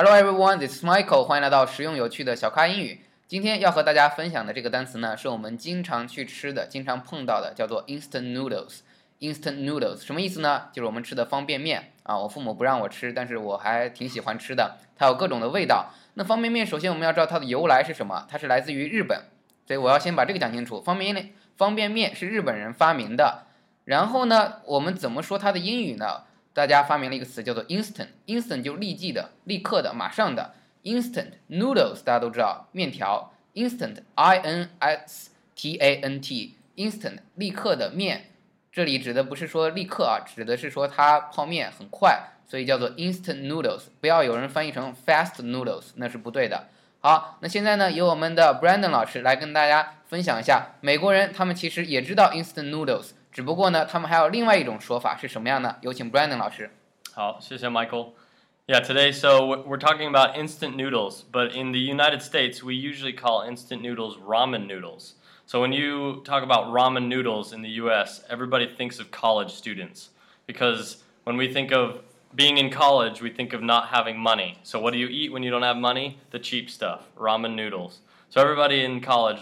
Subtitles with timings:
[0.00, 1.24] Hello everyone, this is Michael.
[1.24, 3.00] 欢迎来到实用有趣的小咖英语。
[3.26, 8.82] 今天要和大家分享的这个单词呢，是我们经常去吃的、经常碰到的，叫做 instant noodles。
[9.18, 10.68] instant noodles 什么意思呢？
[10.72, 12.16] 就是我们吃的方便面啊。
[12.16, 14.76] 我父母不让我吃，但是我还挺喜欢吃的。
[14.94, 15.90] 它有各种的味道。
[16.14, 18.24] 那方便面首先我们要知道它的由来是什么？
[18.30, 19.22] 它是来自于日本，
[19.66, 20.80] 所以我要先把这个讲清楚。
[20.80, 23.46] 方便面方便面是日本人发明的。
[23.84, 26.22] 然后呢，我们怎么说它的英语呢？
[26.52, 30.54] 大家发明了一个词叫做 instant，instant 就立即的、立刻的、马上的。
[30.84, 33.32] instant noodles 大家都知道，面条。
[33.54, 38.30] instant，i n s t a n t，instant 立刻的面。
[38.70, 43.84] 这里指的不是说立刻啊，指的是说它泡面很快，所以叫做 instant noodles。
[44.00, 46.68] 不要有人翻译成 fast noodles，那是不对的。
[47.00, 53.10] 好，那现在呢，由我们的 Brandon 老师来跟大家分享一下，美国人他们其实也知道 instant noodles。
[53.37, 55.75] 只不过呢，他们还有另外一种说法是什么样呢？
[55.81, 56.69] 有请 Brandon 老师。
[57.13, 63.13] 好，谢谢 Michael。Yeah, today, so we're talking about instant noodles, but in the United States, we usually
[63.13, 65.15] call instant noodles ramen noodles.
[65.45, 70.11] So when you talk about ramen noodles in the US, everybody thinks of college students
[70.47, 72.01] because when we think of
[72.33, 74.57] being in college, we think of not having money.
[74.63, 76.17] So what do you eat when you don't have money?
[76.31, 77.99] The cheap stuff, ramen noodles.
[78.29, 79.39] So everybody in college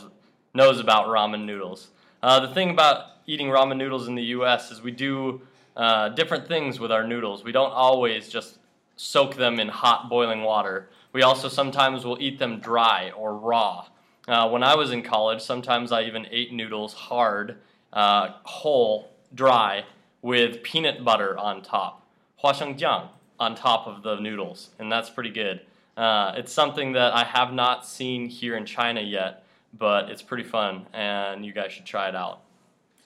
[0.55, 1.89] knows about ramen noodles.
[2.26, 4.72] Uh, the thing about eating ramen noodles in the U.S.
[4.72, 5.42] is we do
[5.76, 7.44] uh, different things with our noodles.
[7.44, 8.58] We don't always just
[8.96, 10.88] soak them in hot boiling water.
[11.12, 13.86] We also sometimes will eat them dry or raw.
[14.26, 17.58] Uh, when I was in college, sometimes I even ate noodles hard,
[17.92, 19.84] uh, whole, dry,
[20.20, 22.04] with peanut butter on top,
[22.42, 23.06] huashengjiang
[23.38, 25.60] on top of the noodles, and that's pretty good.
[25.96, 29.45] Uh, it's something that I have not seen here in China yet.
[29.78, 32.38] But it's pretty fun, and you guys should try it out.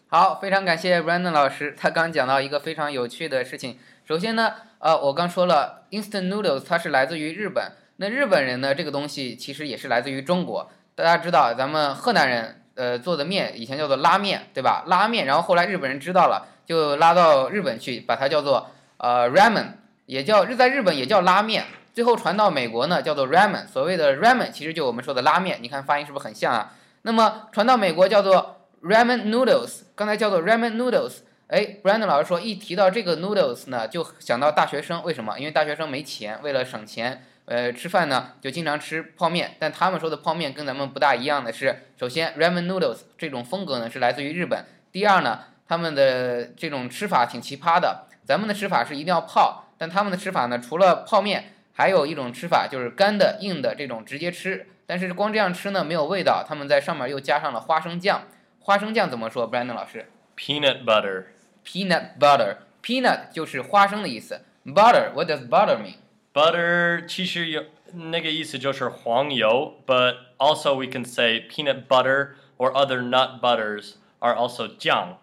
[0.08, 3.78] 好，非常感谢 Brandon 老师，他刚讲到一个非常有趣的事情。
[4.04, 7.72] 首先呢，呃，我刚说了，instant noodles 它是来自于日本。
[7.98, 10.70] 那日本人呢，这个东西其实也是来自于中国。
[10.96, 14.82] 大家知道，咱们河南人呃做的面以前叫做拉面，对吧？
[14.86, 19.74] 拉面，然后后来日本人知道了，就拉到日本去，把它叫做呃 ramen，
[20.06, 21.66] 也叫日在日本也叫拉面。
[22.00, 23.66] 最后传到美国呢，叫做 ramen。
[23.66, 26.72] 所谓的 ramen 其实就我们说的拉面，你看发音是不是很像啊？
[27.02, 28.56] 那么传到美国叫做。
[28.82, 31.16] Ramen noodles，刚才叫做 ramen noodles。
[31.48, 35.02] 哎，Brandon 老师说，一提到这个 noodles 呢，就想到大学生。
[35.02, 35.38] 为什么？
[35.38, 39.56] 因为大学生没钱，为了省钱，呃，吃饭呢就经常吃泡面。
[39.58, 44.64] 但他们说的泡面跟咱们不大一样的是，首先 ramen noodles 这种风格呢是来自于日本。
[44.90, 48.06] 第二呢，他们的这种吃法挺奇葩的。
[48.24, 54.66] 咱们的吃法是一定要泡，但他们的吃法呢，除了泡面，还有一种吃法就是干的、硬的这种直接吃。
[54.86, 58.24] 但是光这样吃呢没有味道，他们在上面又加上了花生酱。
[58.58, 61.26] 花生酱怎么说，Brandon 老师？Peanut butter。
[61.64, 62.56] Peanut butter。
[62.82, 64.40] Peanut 就是花生的意思。
[64.64, 65.96] Butter，what does butter mean?
[66.32, 75.18] Butter 其实有那个意思就是黄油，but also we can say peanut butter or other nut butters are also 酱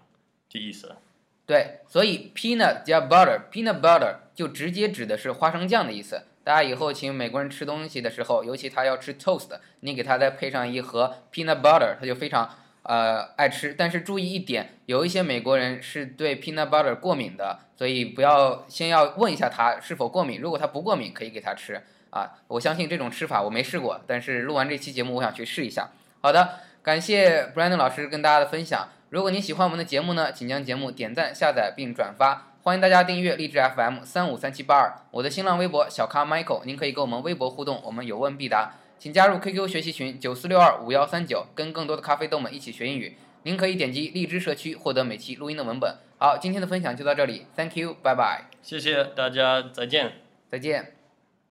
[0.49, 0.95] 的意思。
[1.45, 6.23] 对，所以 peanut 加 butter，peanut butter 就直接指的是花生酱的意思。
[6.47, 9.49] 大家以后请美国人吃东西的时候，尤其他要吃 toast，
[9.81, 12.49] 你给他再配上一盒 peanut butter，他就非常。
[12.83, 20.39] 呃，爱吃，但是注意一点，有一些美国人是对 peanut butter 过敏的，所以不要先要问一下他是否过敏。
[20.39, 21.81] 如果他不过敏，可以给他吃
[22.11, 22.31] 啊。
[22.47, 25.89] 我相信这种吃法我没试过，但是录完这期节目，我想去试一下。
[26.21, 28.87] 好的，感谢 Brandon 老师跟大家的分享。
[29.09, 32.53] 如果您喜欢我们的节目呢，请将节目点赞、下载并转发。
[32.67, 38.73] 欢迎大家订阅励志 FM 三五三七八二，我的新浪微博小咖 Michael，您可以跟我们微博互动，我们有问必答。
[38.99, 43.15] 请加入 QQ 学习群九四六二五幺三九，跟更多的咖啡豆们一起学英语。
[43.43, 45.95] 您可以点击荔枝社区获得每期录音的文本。
[46.17, 48.49] 好，今天的分享就到这里，Thank you，拜拜。
[48.61, 50.15] 谢谢大家，再见，
[50.49, 50.96] 再见。